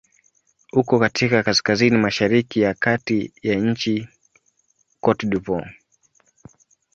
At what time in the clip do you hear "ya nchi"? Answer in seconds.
3.41-4.07